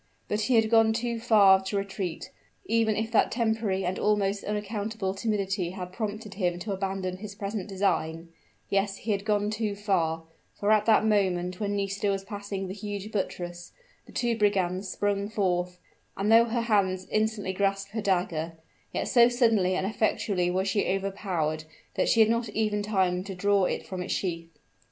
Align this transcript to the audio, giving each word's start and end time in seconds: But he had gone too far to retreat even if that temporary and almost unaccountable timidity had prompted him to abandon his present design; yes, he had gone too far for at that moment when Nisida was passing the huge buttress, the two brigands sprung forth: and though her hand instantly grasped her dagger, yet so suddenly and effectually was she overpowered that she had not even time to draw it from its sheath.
But 0.27 0.41
he 0.41 0.55
had 0.55 0.71
gone 0.71 0.93
too 0.93 1.19
far 1.19 1.61
to 1.65 1.77
retreat 1.77 2.31
even 2.65 2.95
if 2.95 3.11
that 3.11 3.31
temporary 3.31 3.85
and 3.85 3.99
almost 3.99 4.43
unaccountable 4.43 5.13
timidity 5.13 5.69
had 5.77 5.93
prompted 5.93 6.33
him 6.33 6.57
to 6.61 6.71
abandon 6.71 7.17
his 7.17 7.35
present 7.35 7.69
design; 7.69 8.29
yes, 8.67 8.95
he 8.97 9.11
had 9.11 9.23
gone 9.23 9.51
too 9.51 9.75
far 9.75 10.23
for 10.59 10.71
at 10.71 10.87
that 10.87 11.05
moment 11.05 11.59
when 11.59 11.75
Nisida 11.75 12.09
was 12.09 12.23
passing 12.23 12.67
the 12.67 12.73
huge 12.73 13.11
buttress, 13.11 13.73
the 14.07 14.11
two 14.11 14.35
brigands 14.35 14.89
sprung 14.89 15.29
forth: 15.29 15.77
and 16.17 16.31
though 16.31 16.45
her 16.45 16.61
hand 16.61 17.05
instantly 17.11 17.53
grasped 17.53 17.91
her 17.91 18.01
dagger, 18.01 18.53
yet 18.91 19.07
so 19.07 19.29
suddenly 19.29 19.75
and 19.75 19.85
effectually 19.85 20.49
was 20.49 20.67
she 20.67 20.89
overpowered 20.89 21.65
that 21.93 22.09
she 22.09 22.21
had 22.21 22.29
not 22.31 22.49
even 22.49 22.81
time 22.81 23.23
to 23.25 23.35
draw 23.35 23.65
it 23.65 23.85
from 23.85 24.01
its 24.01 24.13
sheath. 24.15 24.49